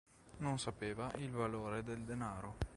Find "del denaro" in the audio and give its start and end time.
1.83-2.57